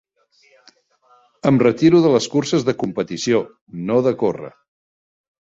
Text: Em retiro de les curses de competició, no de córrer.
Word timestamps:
Em 1.49 1.59
retiro 1.63 1.99
de 2.05 2.13
les 2.15 2.29
curses 2.37 2.65
de 2.71 2.75
competició, 2.85 3.43
no 3.93 4.01
de 4.09 4.17
córrer. 4.25 4.53